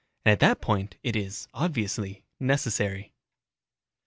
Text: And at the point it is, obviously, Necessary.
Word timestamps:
And 0.25 0.31
at 0.31 0.39
the 0.49 0.55
point 0.59 0.97
it 1.03 1.15
is, 1.15 1.47
obviously, 1.53 2.23
Necessary. 2.39 3.13